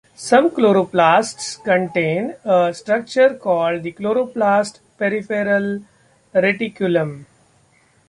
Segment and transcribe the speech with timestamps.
[0.15, 5.83] Some chloroplasts contain a structure called the chloroplast peripheral
[6.33, 7.27] reticulum.